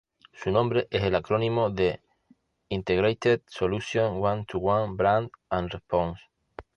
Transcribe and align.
Su 0.33 0.49
nombre 0.49 0.87
es 0.89 1.03
el 1.03 1.13
acrónimo 1.13 1.69
de 1.69 2.01
"Integrated 2.69 3.41
Solutions 3.45 4.17
One 4.19 4.45
to 4.47 4.57
One 4.57 4.95
Brand 4.95 5.29
And 5.49 5.69
Response". 5.71 6.19